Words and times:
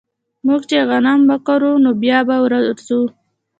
موږ 0.45 0.61
چې 0.69 0.77
غنم 0.89 1.19
وکرو 1.29 1.71
نو 1.83 1.91
بيا 2.01 2.19
به 2.27 2.35
ورځو 2.45 3.01